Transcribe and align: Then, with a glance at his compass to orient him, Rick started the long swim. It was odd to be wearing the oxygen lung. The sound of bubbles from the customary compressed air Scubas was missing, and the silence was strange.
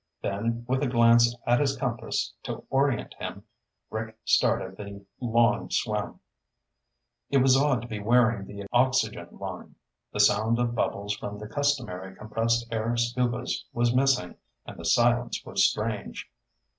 Then, 0.23 0.65
with 0.67 0.81
a 0.81 0.87
glance 0.87 1.35
at 1.45 1.59
his 1.59 1.77
compass 1.77 2.33
to 2.41 2.63
orient 2.71 3.13
him, 3.19 3.43
Rick 3.91 4.17
started 4.25 4.75
the 4.75 5.05
long 5.19 5.69
swim. 5.69 6.19
It 7.29 7.37
was 7.37 7.55
odd 7.55 7.83
to 7.83 7.87
be 7.87 7.99
wearing 7.99 8.47
the 8.47 8.65
oxygen 8.73 9.27
lung. 9.29 9.75
The 10.11 10.19
sound 10.19 10.57
of 10.57 10.73
bubbles 10.73 11.15
from 11.15 11.37
the 11.37 11.45
customary 11.47 12.15
compressed 12.15 12.65
air 12.71 12.97
Scubas 12.97 13.63
was 13.73 13.93
missing, 13.93 14.37
and 14.65 14.75
the 14.79 14.85
silence 14.85 15.45
was 15.45 15.69
strange. 15.69 16.27